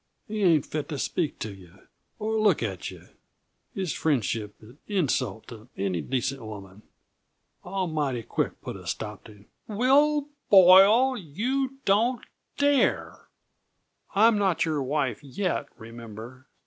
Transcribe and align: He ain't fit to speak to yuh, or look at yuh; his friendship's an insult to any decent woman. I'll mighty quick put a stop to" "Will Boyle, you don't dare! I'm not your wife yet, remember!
He 0.27 0.41
ain't 0.41 0.65
fit 0.65 0.89
to 0.89 0.97
speak 0.97 1.37
to 1.37 1.53
yuh, 1.53 1.81
or 2.17 2.33
look 2.39 2.63
at 2.63 2.89
yuh; 2.89 3.09
his 3.75 3.93
friendship's 3.93 4.59
an 4.59 4.79
insult 4.87 5.47
to 5.49 5.69
any 5.77 6.01
decent 6.01 6.41
woman. 6.43 6.81
I'll 7.63 7.85
mighty 7.85 8.23
quick 8.23 8.59
put 8.63 8.75
a 8.75 8.87
stop 8.87 9.23
to" 9.25 9.45
"Will 9.81 10.29
Boyle, 10.49 11.15
you 11.17 11.77
don't 11.85 12.23
dare! 12.57 13.27
I'm 14.15 14.39
not 14.39 14.65
your 14.65 14.81
wife 14.81 15.19
yet, 15.23 15.67
remember! 15.77 16.47